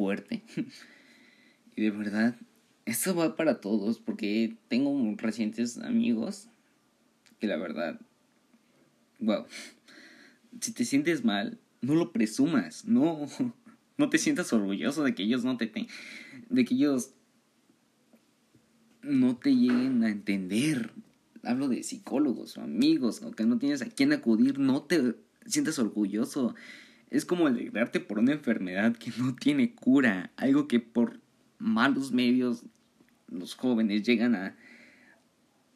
fuerte. 0.00 0.42
y 1.76 1.82
de 1.82 1.90
verdad, 1.90 2.34
esto 2.86 3.14
va 3.14 3.36
para 3.36 3.60
todos 3.60 3.98
porque 3.98 4.56
tengo 4.68 4.98
recientes 5.18 5.76
amigos 5.76 6.48
que 7.38 7.46
la 7.46 7.58
verdad, 7.58 8.00
wow, 9.18 9.44
si 10.58 10.72
te 10.72 10.86
sientes 10.86 11.22
mal, 11.22 11.58
no 11.82 11.94
lo 11.96 12.12
presumas, 12.12 12.86
no, 12.86 13.26
no 13.98 14.08
te 14.08 14.16
sientas 14.16 14.54
orgulloso 14.54 15.04
de 15.04 15.14
que 15.14 15.22
ellos 15.22 15.44
no 15.44 15.58
te, 15.58 15.70
de 16.48 16.64
que 16.64 16.74
ellos 16.74 17.10
no 19.02 19.36
te 19.36 19.54
lleguen 19.54 20.02
a 20.02 20.08
entender. 20.08 20.92
Hablo 21.42 21.68
de 21.68 21.82
psicólogos 21.82 22.56
o 22.56 22.62
amigos, 22.62 23.20
o 23.22 23.32
que 23.32 23.44
no 23.44 23.58
tienes 23.58 23.82
a 23.82 23.90
quién 23.90 24.14
acudir, 24.14 24.58
no 24.58 24.82
te 24.82 25.14
sientas 25.44 25.78
orgulloso. 25.78 26.54
Es 27.10 27.24
como 27.24 27.46
alegrarte 27.46 28.00
por 28.00 28.18
una 28.18 28.32
enfermedad 28.32 28.96
que 28.96 29.12
no 29.18 29.34
tiene 29.34 29.74
cura, 29.74 30.30
algo 30.36 30.68
que 30.68 30.80
por 30.80 31.20
malos 31.58 32.12
medios 32.12 32.64
los 33.28 33.54
jóvenes 33.54 34.02
llegan 34.02 34.34
a, 34.34 34.56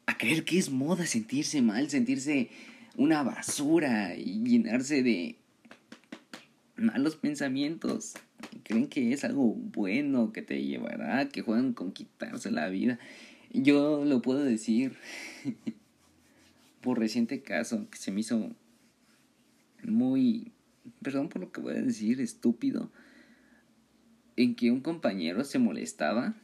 a 0.05 0.17
creer 0.17 0.45
que 0.45 0.57
es 0.57 0.69
moda 0.69 1.05
sentirse 1.05 1.61
mal, 1.61 1.89
sentirse 1.89 2.49
una 2.97 3.23
basura 3.23 4.15
y 4.15 4.41
llenarse 4.43 5.03
de 5.03 5.37
malos 6.77 7.15
pensamientos. 7.15 8.13
Creen 8.63 8.87
que 8.87 9.13
es 9.13 9.23
algo 9.23 9.53
bueno 9.55 10.31
que 10.31 10.41
te 10.41 10.63
llevará, 10.63 11.27
que 11.29 11.41
juegan 11.41 11.73
con 11.73 11.91
quitarse 11.91 12.51
la 12.51 12.69
vida. 12.69 12.99
Yo 13.51 14.03
lo 14.05 14.21
puedo 14.21 14.43
decir 14.43 14.97
por 16.81 16.99
reciente 16.99 17.41
caso 17.41 17.89
que 17.89 17.97
se 17.97 18.11
me 18.11 18.21
hizo 18.21 18.51
muy, 19.83 20.51
perdón 21.01 21.29
por 21.29 21.41
lo 21.41 21.51
que 21.51 21.61
voy 21.61 21.75
a 21.75 21.81
decir, 21.81 22.21
estúpido, 22.21 22.91
en 24.35 24.55
que 24.55 24.71
un 24.71 24.81
compañero 24.81 25.43
se 25.43 25.59
molestaba 25.59 26.35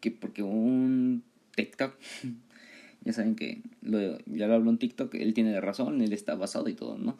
que 0.00 0.10
porque 0.10 0.42
un 0.42 1.22
TikTok 1.54 1.94
ya 3.04 3.12
saben 3.12 3.34
que 3.34 3.62
lo, 3.82 4.18
ya 4.26 4.46
lo 4.46 4.54
habló 4.54 4.70
en 4.70 4.78
TikTok, 4.78 5.14
él 5.14 5.34
tiene 5.34 5.60
razón, 5.60 6.00
él 6.02 6.12
está 6.12 6.34
basado 6.34 6.68
y 6.68 6.74
todo, 6.74 6.98
¿no? 6.98 7.16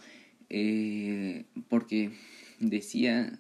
Eh, 0.50 1.44
porque 1.68 2.10
decía, 2.60 3.38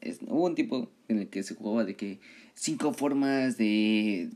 es, 0.00 0.20
hubo 0.22 0.46
un 0.46 0.54
tipo 0.54 0.90
en 1.08 1.18
el 1.18 1.28
que 1.28 1.42
se 1.42 1.54
jugaba 1.54 1.84
de 1.84 1.96
que 1.96 2.18
cinco 2.54 2.92
formas 2.92 3.56
de... 3.56 4.30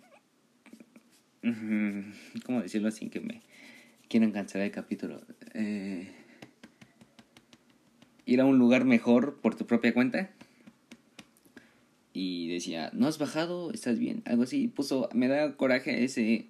¿Cómo 2.47 2.63
decirlo 2.63 2.89
así? 2.89 3.09
Que 3.09 3.21
me 3.21 3.41
quieran 4.09 4.31
cancelar 4.31 4.67
el 4.67 4.73
capítulo. 4.73 5.23
Eh, 5.55 6.09
ir 8.27 8.41
a 8.41 8.45
un 8.45 8.59
lugar 8.59 8.85
mejor 8.85 9.41
por 9.41 9.55
tu 9.55 9.67
propia 9.67 9.95
cuenta. 9.95 10.31
Y 12.13 12.49
decía, 12.49 12.91
¿no 12.93 13.07
has 13.07 13.19
bajado? 13.19 13.73
¿Estás 13.73 13.99
bien? 13.99 14.23
Algo 14.27 14.43
así. 14.43 14.69
Puso, 14.69 15.09
me 15.15 15.29
da 15.29 15.57
coraje 15.57 16.05
ese, 16.05 16.47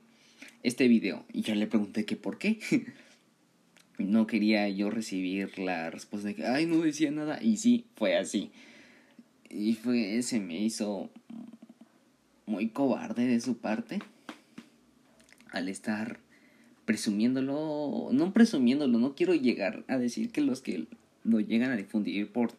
este 0.62 0.88
video. 0.88 1.24
Y 1.32 1.42
yo 1.42 1.54
le 1.54 1.66
pregunté 1.66 2.04
que 2.04 2.16
por 2.16 2.38
qué. 2.38 2.58
no 3.98 4.26
quería 4.26 4.68
yo 4.68 4.90
recibir 4.90 5.58
la 5.58 5.90
respuesta 5.90 6.28
de 6.28 6.34
que, 6.34 6.46
ay, 6.46 6.66
no 6.66 6.80
decía 6.80 7.10
nada. 7.10 7.42
Y 7.42 7.58
sí, 7.58 7.86
fue 7.94 8.16
así. 8.16 8.50
Y 9.48 9.74
fue, 9.74 10.22
se 10.22 10.40
me 10.40 10.60
hizo 10.60 11.10
muy 12.46 12.68
cobarde 12.68 13.26
de 13.26 13.40
su 13.40 13.58
parte 13.58 14.00
al 15.50 15.68
estar 15.68 16.18
presumiéndolo, 16.84 18.08
no 18.12 18.32
presumiéndolo, 18.32 18.98
no 18.98 19.14
quiero 19.14 19.34
llegar 19.34 19.84
a 19.88 19.98
decir 19.98 20.30
que 20.30 20.40
los 20.40 20.60
que 20.60 20.86
lo 21.24 21.40
llegan 21.40 21.70
a 21.70 21.76
difundir 21.76 22.30
por 22.30 22.52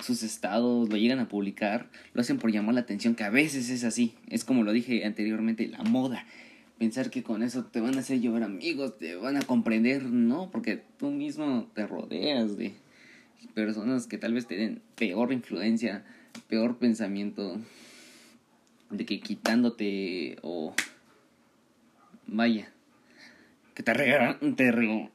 sus 0.00 0.22
estados, 0.22 0.88
lo 0.88 0.96
llegan 0.96 1.20
a 1.20 1.28
publicar, 1.28 1.88
lo 2.12 2.20
hacen 2.20 2.38
por 2.38 2.50
llamar 2.50 2.74
la 2.74 2.80
atención, 2.82 3.14
que 3.14 3.24
a 3.24 3.30
veces 3.30 3.70
es 3.70 3.84
así, 3.84 4.14
es 4.28 4.44
como 4.44 4.62
lo 4.62 4.72
dije 4.72 5.04
anteriormente, 5.04 5.68
la 5.68 5.82
moda. 5.82 6.26
Pensar 6.78 7.10
que 7.10 7.22
con 7.22 7.42
eso 7.42 7.64
te 7.64 7.80
van 7.80 7.96
a 7.96 8.00
hacer 8.00 8.20
llevar 8.20 8.42
amigos, 8.42 8.98
te 8.98 9.14
van 9.14 9.36
a 9.36 9.42
comprender, 9.42 10.04
no, 10.04 10.50
porque 10.50 10.82
tú 10.98 11.10
mismo 11.10 11.70
te 11.74 11.86
rodeas 11.86 12.56
de 12.56 12.74
personas 13.54 14.06
que 14.06 14.18
tal 14.18 14.34
vez 14.34 14.46
tienen 14.46 14.82
peor 14.96 15.32
influencia, 15.32 16.04
peor 16.48 16.78
pensamiento, 16.78 17.60
de 18.90 19.06
que 19.06 19.20
quitándote 19.20 20.36
o 20.42 20.74
vaya, 22.26 22.72
que 23.74 23.82
te 23.82 23.90
arreglarán, 23.92 24.56
te 24.56 25.10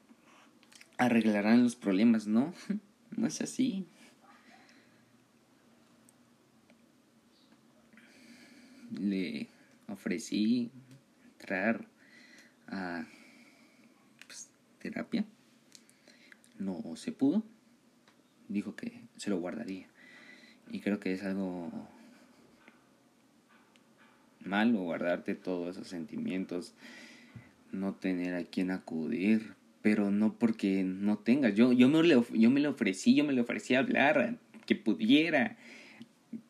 arreglarán 0.98 1.63
los 1.63 1.75
problemas, 1.75 2.27
¿no? 2.27 2.53
No 3.16 3.28
es 3.28 3.42
así. 3.42 3.86
Le 8.92 9.48
ofrecí 9.88 10.72
entrar 11.25 11.88
a 12.68 13.06
pues, 14.25 14.50
terapia. 14.80 15.25
No 16.58 16.96
se 16.96 17.12
pudo. 17.12 17.44
Dijo 18.48 18.75
que 18.75 19.01
se 19.18 19.30
lo 19.30 19.39
guardaría. 19.39 19.88
Y 20.72 20.82
creo 20.82 21.00
que 21.00 21.13
es 21.13 21.24
algo 21.24 21.72
malo 24.50 24.80
guardarte 24.80 25.36
todos 25.36 25.75
esos 25.75 25.88
sentimientos, 25.88 26.74
no 27.72 27.94
tener 27.94 28.36
a 28.36 28.44
quien 28.44 28.72
acudir, 28.72 29.56
pero 29.81 30.12
no 30.12 30.33
porque 30.38 30.83
no 30.83 31.17
tengas. 31.17 31.55
Yo, 31.55 31.71
yo, 31.71 31.89
me, 31.89 32.03
le, 32.03 32.21
yo 32.33 32.50
me 32.50 32.59
le 32.59 32.67
ofrecí, 32.67 33.15
yo 33.15 33.24
me 33.24 33.33
le 33.33 33.41
ofrecí 33.41 33.75
hablar, 33.75 34.38
que 34.65 34.75
pudiera 34.75 35.57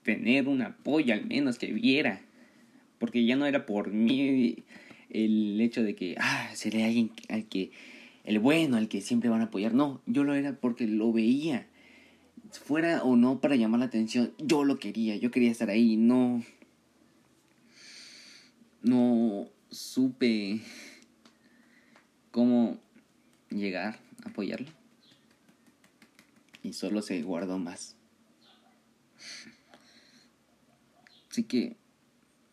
tener 0.04 0.48
un 0.48 0.62
apoyo 0.62 1.14
al 1.14 1.26
menos, 1.26 1.58
que 1.58 1.72
viera, 1.72 2.22
porque 2.98 3.26
ya 3.26 3.36
no 3.36 3.46
era 3.46 3.66
por 3.66 3.92
mí 3.92 4.64
el 5.10 5.60
hecho 5.62 5.84
de 5.84 5.96
que, 5.96 6.16
ah, 6.20 6.50
seré 6.54 6.84
alguien 6.84 7.12
al 7.30 7.46
que, 7.46 7.72
el 8.24 8.40
bueno, 8.40 8.78
al 8.78 8.90
que 8.90 9.02
siempre 9.02 9.30
van 9.30 9.42
a 9.42 9.46
apoyar, 9.46 9.74
no, 9.74 10.02
yo 10.06 10.24
lo 10.24 10.34
era 10.34 10.54
porque 10.54 10.88
lo 10.88 11.12
veía. 11.12 11.68
Fuera 12.52 13.04
o 13.04 13.16
no 13.16 13.42
para 13.42 13.56
llamar 13.56 13.80
la 13.80 13.86
atención, 13.86 14.34
yo 14.40 14.64
lo 14.64 14.80
quería, 14.80 15.16
yo 15.16 15.30
quería 15.30 15.52
estar 15.52 15.70
ahí, 15.70 15.98
no 15.98 16.42
no 18.82 19.48
supe 19.70 20.62
cómo 22.32 22.78
llegar 23.50 24.00
a 24.24 24.30
apoyarlo. 24.30 24.70
Y 26.64 26.74
solo 26.74 27.02
se 27.02 27.22
guardó 27.22 27.58
más. 27.58 27.96
Así 31.30 31.44
que 31.44 31.78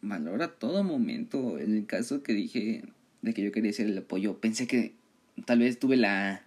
valora 0.02 0.59
todo 0.59 0.85
momento. 0.85 1.59
En 1.59 1.76
el 1.76 1.87
caso 1.87 2.22
que 2.22 2.32
dije 2.32 2.85
de 3.22 3.35
que 3.35 3.42
yo 3.42 3.52
quería 3.52 3.70
hacer 3.70 3.87
el 3.87 3.98
apoyo, 3.98 4.38
pensé 4.38 4.66
que 4.66 4.94
tal 5.44 5.61
vez 5.61 5.78
tuve 5.78 5.96
la 5.96 6.44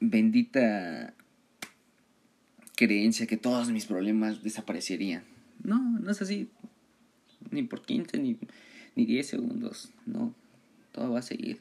bendita 0.00 1.14
creencia 2.76 3.26
que 3.26 3.38
todos 3.38 3.70
mis 3.70 3.86
problemas 3.86 4.42
desaparecerían. 4.42 5.24
No, 5.62 5.80
no 5.98 6.10
es 6.10 6.20
así 6.20 6.50
ni 7.50 7.62
por 7.62 7.82
15 7.82 8.18
ni, 8.18 8.36
ni 8.94 9.06
10 9.06 9.26
segundos. 9.26 9.90
No, 10.04 10.34
todo 10.92 11.12
va 11.12 11.20
a 11.20 11.22
seguir. 11.22 11.60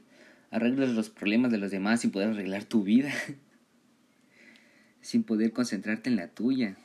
Arreglas 0.55 0.91
los 0.91 1.09
problemas 1.09 1.51
de 1.51 1.57
los 1.57 1.69
demás 1.69 1.99
sin 1.99 2.11
poder 2.11 2.29
arreglar 2.29 2.63
tu 2.63 2.83
vida. 2.83 3.11
sin 5.01 5.23
poder 5.23 5.51
concentrarte 5.51 6.09
en 6.09 6.15
la 6.15 6.29
tuya. 6.29 6.77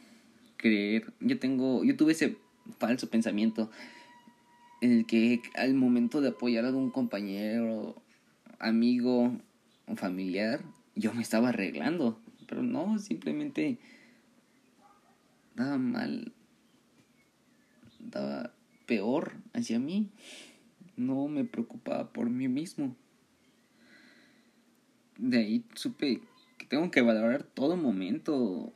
Creer. 0.56 1.12
Yo 1.20 1.38
tengo. 1.38 1.84
Yo 1.84 1.96
tuve 1.96 2.10
ese 2.10 2.36
falso 2.80 3.08
pensamiento 3.10 3.70
en 4.80 4.90
el 4.90 5.06
que 5.06 5.40
al 5.54 5.74
momento 5.74 6.20
de 6.20 6.30
apoyar 6.30 6.64
a 6.64 6.68
algún 6.68 6.90
compañero, 6.90 8.02
amigo 8.58 9.38
o 9.86 9.94
familiar, 9.94 10.64
yo 10.96 11.14
me 11.14 11.22
estaba 11.22 11.50
arreglando. 11.50 12.20
Pero 12.48 12.64
no, 12.64 12.98
simplemente 12.98 13.78
daba 15.54 15.78
mal. 15.78 16.32
Daba 18.00 18.52
peor 18.86 19.34
hacia 19.52 19.78
mí. 19.78 20.10
No 20.96 21.28
me 21.28 21.44
preocupaba 21.44 22.12
por 22.12 22.30
mí 22.30 22.48
mismo. 22.48 22.96
De 25.20 25.38
ahí 25.38 25.64
supe 25.74 26.20
que 26.56 26.66
tengo 26.66 26.90
que 26.90 27.02
valorar 27.02 27.42
todo 27.42 27.76
momento, 27.76 28.72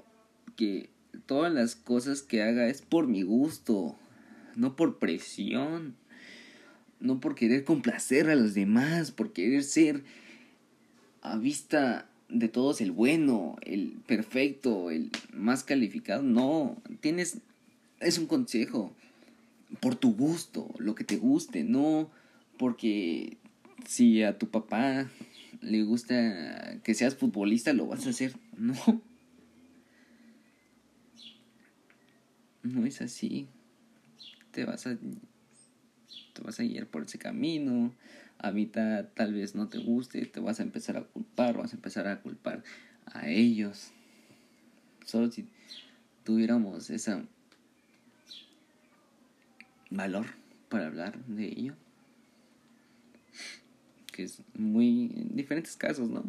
que 0.57 0.91
todas 1.27 1.53
las 1.53 1.75
cosas 1.75 2.21
que 2.23 2.43
haga 2.43 2.69
es 2.69 2.83
por 2.83 3.07
mi 3.09 3.23
gusto, 3.23 3.97
no 4.55 4.77
por 4.77 4.99
presión, 4.99 5.97
no 7.01 7.19
por 7.19 7.35
querer 7.35 7.65
complacer 7.65 8.29
a 8.29 8.37
los 8.37 8.53
demás, 8.53 9.11
por 9.11 9.33
querer 9.33 9.65
ser 9.65 10.05
a 11.23 11.39
vista 11.39 12.07
de 12.29 12.49
todos 12.49 12.83
el 12.83 12.93
bueno, 12.93 13.57
el 13.63 13.97
perfecto, 14.07 14.91
el 14.91 15.11
más 15.33 15.65
calificado. 15.65 16.23
No, 16.23 16.77
tienes, 17.01 17.39
es 18.01 18.19
un 18.19 18.27
consejo 18.27 18.93
por 19.81 19.95
tu 19.95 20.15
gusto, 20.15 20.69
lo 20.79 20.95
que 20.95 21.05
te 21.05 21.17
guste, 21.17 21.65
no 21.65 22.11
porque 22.59 23.37
si 23.87 24.23
a 24.23 24.39
tu 24.39 24.49
papá 24.49 25.11
le 25.65 25.83
gusta 25.83 26.81
que 26.83 26.95
seas 26.95 27.15
futbolista, 27.15 27.73
lo 27.73 27.87
vas 27.87 28.07
a 28.07 28.11
hacer. 28.11 28.37
No. 28.57 28.75
No 32.63 32.87
es 32.87 33.03
así. 33.03 33.49
Te 34.51 34.65
vas 34.65 34.87
a 34.87 34.97
te 34.97 36.43
vas 36.43 36.59
a 36.59 36.65
ir 36.65 36.87
por 36.87 37.05
ese 37.05 37.19
camino. 37.19 37.95
A 38.39 38.51
mitad 38.51 39.09
tal 39.15 39.33
vez 39.33 39.55
no 39.55 39.69
te 39.69 39.79
guste, 39.79 40.27
te 40.27 40.41
vas 40.41 40.61
a 40.61 40.65
empezar 40.65 40.97
a 40.97 41.05
culpar, 41.05 41.57
vas 41.57 41.73
a 41.73 41.77
empezar 41.77 42.07
a 42.09 42.21
culpar 42.21 42.63
a 43.07 43.29
ellos. 43.29 43.93
Solo 45.05 45.31
si 45.31 45.47
tuviéramos 46.25 46.91
esa 46.91 47.23
valor 49.91 50.27
para 50.69 50.87
hablar 50.87 51.25
de 51.27 51.47
ello. 51.47 51.75
Que 54.15 54.23
es 54.23 54.41
muy 54.55 55.11
en 55.17 55.35
diferentes 55.35 55.77
casos, 55.77 56.09
¿no? 56.09 56.23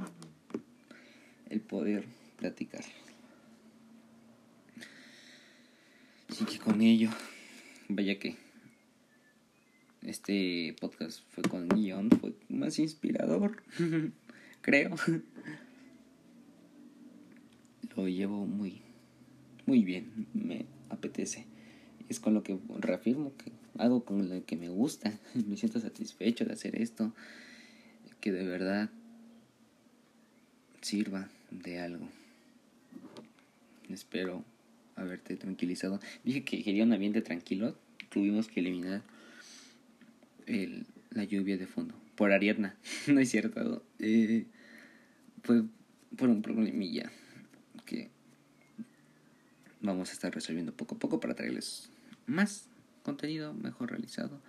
El 1.47 1.61
poder 1.61 2.03
platicar. 2.37 2.83
Así 6.27 6.45
que 6.45 6.57
con 6.57 6.81
ello, 6.81 7.11
vaya 7.87 8.17
que 8.17 8.37
este 10.01 10.75
podcast 10.81 11.21
fue 11.29 11.43
con 11.43 11.69
guion, 11.69 12.09
fue 12.09 12.33
más 12.49 12.79
inspirador, 12.79 13.61
creo. 14.61 14.95
Lo 17.95 18.07
llevo 18.07 18.47
muy, 18.47 18.81
muy 19.67 19.83
bien, 19.83 20.27
me 20.33 20.65
apetece 20.89 21.45
es 22.09 22.19
con 22.19 22.33
lo 22.33 22.43
que 22.43 22.57
reafirmo 22.79 23.33
que 23.37 23.51
hago 23.77 24.05
con 24.05 24.29
lo 24.29 24.45
que 24.45 24.55
me 24.55 24.69
gusta, 24.69 25.19
me 25.47 25.57
siento 25.57 25.79
satisfecho 25.79 26.45
de 26.45 26.53
hacer 26.53 26.81
esto, 26.81 27.13
que 28.25 28.31
de 28.31 28.43
verdad 28.43 28.89
sirva 30.81 31.29
de 31.51 31.79
algo. 31.79 32.09
Espero 33.87 34.43
haberte 34.95 35.35
tranquilizado. 35.35 35.99
Dije 36.23 36.43
que 36.43 36.63
quería 36.63 36.85
un 36.85 36.93
ambiente 36.93 37.21
tranquilo, 37.21 37.77
tuvimos 38.09 38.47
que 38.47 38.61
eliminar 38.61 39.03
el, 40.47 40.87
la 41.11 41.23
lluvia 41.23 41.55
de 41.55 41.67
fondo. 41.67 41.93
Por 42.15 42.31
Ariadna, 42.31 42.75
no 43.07 43.19
es 43.19 43.29
cierto. 43.29 43.83
Eh, 43.99 44.47
fue 45.43 45.61
por 46.17 46.29
un 46.29 46.41
problemilla 46.41 47.11
que 47.85 48.09
vamos 49.81 50.09
a 50.09 50.13
estar 50.13 50.33
resolviendo 50.33 50.73
poco 50.73 50.95
a 50.95 50.97
poco 50.97 51.19
para 51.19 51.35
traerles 51.35 51.91
más 52.25 52.69
contenido 53.03 53.53
mejor 53.53 53.91
realizado. 53.91 54.41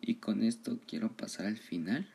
Y 0.00 0.16
con 0.16 0.42
esto 0.42 0.80
quiero 0.88 1.12
pasar 1.12 1.46
al 1.46 1.58
final 1.58 2.08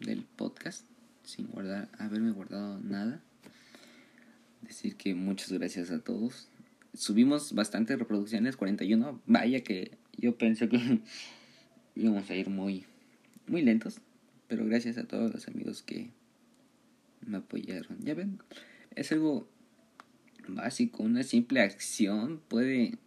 del 0.00 0.22
podcast 0.22 0.84
sin 1.24 1.48
guardar, 1.48 1.88
haberme 1.98 2.30
guardado 2.30 2.78
nada. 2.80 3.22
Decir 4.62 4.96
que 4.96 5.14
muchas 5.14 5.52
gracias 5.52 5.90
a 5.90 6.00
todos. 6.00 6.48
subimos 6.94 7.52
bastantes 7.54 7.98
reproducciones, 7.98 8.56
41. 8.56 9.20
Vaya 9.26 9.64
que 9.64 9.98
yo 10.16 10.38
pensé 10.38 10.68
que 10.68 11.00
íbamos 11.96 12.30
a 12.30 12.36
ir 12.36 12.48
muy, 12.48 12.84
muy 13.46 13.62
lentos. 13.62 14.00
Pero 14.46 14.64
gracias 14.66 14.98
a 14.98 15.04
todos 15.04 15.32
los 15.32 15.48
amigos 15.48 15.82
que 15.82 16.10
me 17.26 17.38
apoyaron. 17.38 17.98
Ya 18.00 18.14
ven, 18.14 18.38
es 18.94 19.10
algo 19.12 19.48
básico, 20.48 21.02
una 21.02 21.22
simple 21.22 21.60
acción 21.60 22.40
puede, 22.48 22.98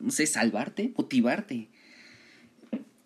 no 0.00 0.10
sé, 0.10 0.26
salvarte, 0.26 0.92
motivarte. 0.96 1.68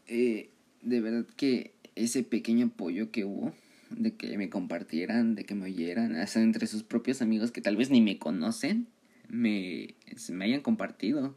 Eh, 0.06 0.50
de 0.82 1.00
verdad 1.00 1.26
que 1.36 1.73
ese 1.96 2.22
pequeño 2.22 2.66
apoyo 2.66 3.11
que 3.11 3.24
hubo, 3.24 3.54
de 3.90 4.14
que 4.14 4.37
me 4.38 4.50
compartieran, 4.50 5.35
de 5.35 5.44
que 5.44 5.54
me 5.54 5.66
oyeran, 5.66 6.16
hasta 6.16 6.42
entre 6.42 6.66
sus 6.66 6.83
propios 6.83 7.22
amigos 7.22 7.52
que 7.52 7.61
tal 7.61 7.76
vez 7.76 7.90
ni 7.90 8.00
me 8.00 8.18
conocen, 8.18 8.88
me, 9.28 9.94
me 10.30 10.44
hayan 10.44 10.61
compartido. 10.61 11.37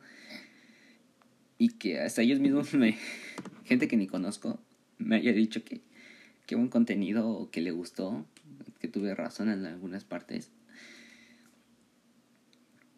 Y 1.60 1.70
que 1.70 2.00
hasta 2.00 2.22
ellos 2.22 2.40
mismos, 2.40 2.74
me, 2.74 2.98
gente 3.66 3.88
que 3.88 3.98
ni 3.98 4.08
conozco, 4.08 4.60
me 4.98 5.16
haya 5.16 5.34
dicho 5.34 5.64
que, 5.64 5.82
que 6.46 6.56
buen 6.56 6.70
contenido 6.70 7.50
que 7.52 7.62
le 7.62 7.72
gustó, 7.72 8.26
que 8.80 8.88
tuve 8.88 9.16
razón 9.16 9.50
en 9.50 9.66
algunas 9.66 10.04
partes 10.04 10.52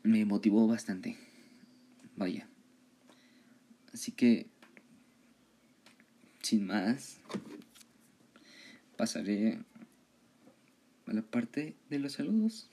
me 0.03 0.25
motivó 0.25 0.67
bastante. 0.67 1.17
Vaya. 2.15 2.47
Así 3.93 4.11
que, 4.11 4.47
sin 6.41 6.67
más, 6.67 7.19
pasaré 8.97 9.59
a 11.05 11.13
la 11.13 11.21
parte 11.21 11.75
de 11.89 11.99
los 11.99 12.13
saludos 12.13 12.69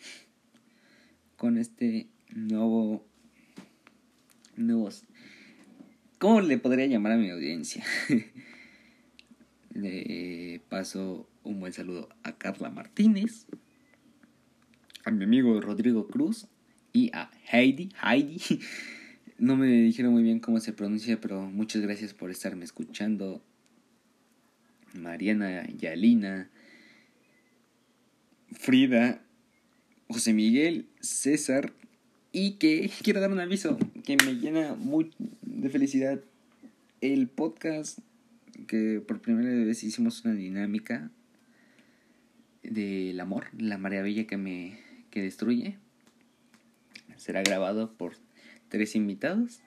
con 1.37 1.59
este 1.59 2.09
nuevo 2.35 3.07
nuevos 4.57 5.05
¿Cómo 6.19 6.41
le 6.41 6.57
podría 6.57 6.87
llamar 6.87 7.13
a 7.13 7.17
mi 7.19 7.29
audiencia? 7.29 7.85
le 9.75 10.63
paso 10.71 11.29
un 11.45 11.61
buen 11.61 11.75
saludo 11.75 12.09
a 12.23 12.33
Carla 12.39 12.71
Martínez, 12.71 13.47
a 15.05 15.11
mi 15.11 15.25
amigo 15.25 15.61
Rodrigo 15.61 16.09
Cruz 16.09 16.49
y 16.95 17.11
a 17.13 17.31
Heidi. 17.53 17.91
Heidi. 18.03 18.41
No 19.39 19.55
me 19.55 19.67
dijeron 19.67 20.15
muy 20.15 20.23
bien 20.23 20.41
cómo 20.41 20.61
se 20.61 20.73
pronuncia, 20.73 21.21
pero 21.21 21.43
muchas 21.43 21.83
gracias 21.83 22.15
por 22.15 22.31
estarme 22.31 22.65
escuchando. 22.65 23.45
Mariana, 24.97 25.67
Yalina, 25.79 26.49
Frida, 28.53 29.23
José 30.09 30.33
Miguel, 30.33 30.87
César. 31.01 31.73
Y 32.33 32.53
que 32.53 32.91
quiero 33.03 33.21
dar 33.21 33.31
un 33.31 33.41
aviso 33.41 33.79
que 34.05 34.17
me 34.25 34.35
llena 34.35 34.75
muy 34.75 35.13
de 35.43 35.71
felicidad. 35.71 36.21
El 37.01 37.29
podcast 37.29 37.99
que 38.67 39.01
por 39.07 39.21
primera 39.21 39.51
vez 39.65 39.85
hicimos 39.85 40.25
una 40.25 40.35
dinámica 40.35 41.11
del 42.63 43.21
amor, 43.21 43.49
la 43.59 43.79
maravilla 43.79 44.27
que 44.27 44.37
me 44.37 44.79
que 45.11 45.23
destruye 45.23 45.79
será 47.17 47.43
grabado 47.43 47.93
por 47.93 48.17
tres 48.69 48.97
invitados 48.97 49.61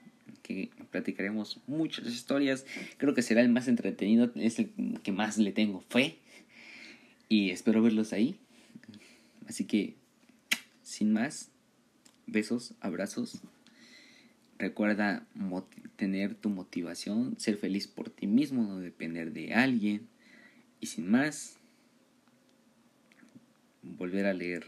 que 0.49 0.71
platicaremos 0.89 1.59
muchas 1.67 2.07
historias. 2.07 2.65
Creo 2.97 3.13
que 3.13 3.21
será 3.21 3.41
el 3.41 3.49
más 3.49 3.67
entretenido, 3.67 4.31
es 4.35 4.57
el 4.57 4.71
que 5.03 5.11
más 5.11 5.37
le 5.37 5.51
tengo 5.51 5.81
fe 5.81 6.17
y 7.29 7.51
espero 7.51 7.83
verlos 7.83 8.13
ahí. 8.13 8.35
Así 9.47 9.65
que, 9.65 9.93
sin 10.81 11.13
más, 11.13 11.51
besos, 12.25 12.73
abrazos. 12.81 13.41
Recuerda 14.57 15.25
tener 15.95 16.33
tu 16.33 16.49
motivación, 16.49 17.39
ser 17.39 17.57
feliz 17.57 17.87
por 17.87 18.09
ti 18.09 18.25
mismo, 18.25 18.63
no 18.63 18.79
depender 18.79 19.31
de 19.31 19.53
alguien. 19.53 20.07
Y 20.81 20.87
sin 20.87 21.09
más, 21.09 21.57
volver 23.83 24.25
a 24.25 24.33
leer 24.33 24.65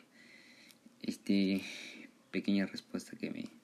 este 1.02 1.63
pequeña 2.30 2.67
respuesta 2.67 3.17
que 3.17 3.32
me 3.32 3.61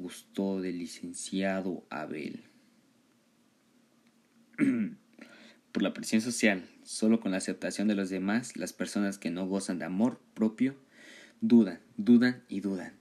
gustó 0.00 0.60
del 0.60 0.78
licenciado 0.78 1.84
Abel. 1.90 2.44
Por 5.72 5.82
la 5.82 5.94
presión 5.94 6.20
social, 6.20 6.68
solo 6.82 7.20
con 7.20 7.30
la 7.30 7.38
aceptación 7.38 7.86
de 7.86 7.94
los 7.94 8.10
demás, 8.10 8.56
las 8.56 8.72
personas 8.72 9.18
que 9.18 9.30
no 9.30 9.46
gozan 9.46 9.78
de 9.78 9.84
amor 9.84 10.20
propio 10.34 10.74
dudan, 11.40 11.80
dudan 11.96 12.42
y 12.48 12.60
dudan 12.60 12.92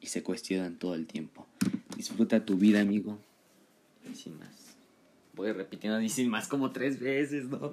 y 0.00 0.06
se 0.06 0.22
cuestionan 0.22 0.76
todo 0.76 0.94
el 0.94 1.06
tiempo. 1.06 1.46
Disfruta 1.96 2.44
tu 2.44 2.56
vida, 2.56 2.80
amigo. 2.80 3.18
Y 4.10 4.14
sin 4.14 4.38
más. 4.38 4.76
Voy 5.34 5.52
repitiendo 5.52 6.00
y 6.00 6.08
sin 6.08 6.28
más 6.28 6.48
como 6.48 6.72
tres 6.72 6.98
veces, 6.98 7.46
¿no? 7.46 7.70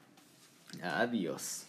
Adiós. 0.82 1.66